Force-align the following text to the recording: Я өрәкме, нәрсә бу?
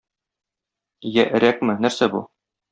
Я 1.19 1.27
өрәкме, 1.41 1.79
нәрсә 1.87 2.13
бу? 2.17 2.27